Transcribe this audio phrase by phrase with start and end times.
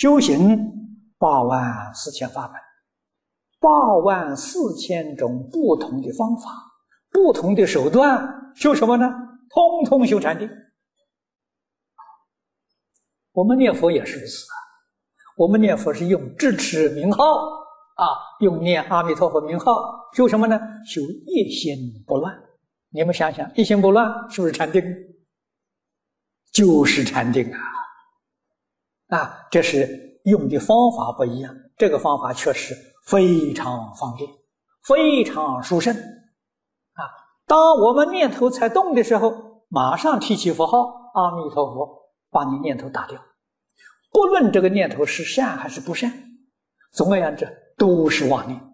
[0.00, 0.58] 修行
[1.18, 2.54] 八万四千法门，
[3.60, 6.50] 八万四千种不同的方法，
[7.10, 9.06] 不同的手段，修什么呢？
[9.50, 10.48] 通通修禅定。
[13.32, 14.56] 我们念佛也是如此啊，
[15.36, 17.22] 我们念佛是用智持名号
[17.96, 18.06] 啊，
[18.40, 19.70] 用念阿弥陀佛名号，
[20.16, 20.58] 修什么呢？
[20.86, 21.76] 修一心
[22.06, 22.34] 不乱。
[22.88, 24.82] 你们想想，一心不乱是不是禅定？
[26.54, 27.60] 就是禅定啊！
[29.10, 32.74] 啊，这是用的方法不一样，这个方法确实
[33.04, 34.30] 非常方便，
[34.84, 37.02] 非常殊胜啊！
[37.46, 39.32] 当我们念头才动的时候，
[39.68, 40.78] 马上提起佛号
[41.14, 41.88] 阿弥陀佛，
[42.30, 43.20] 把你念头打掉。
[44.12, 46.12] 不论这个念头是善还是不善，
[46.92, 48.69] 总而言之都是妄念。